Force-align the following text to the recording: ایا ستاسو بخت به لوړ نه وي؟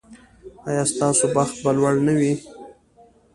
ایا 0.69 0.83
ستاسو 0.91 1.25
بخت 1.35 1.55
به 1.63 1.71
لوړ 1.77 1.95
نه 2.07 2.13
وي؟ 2.19 2.33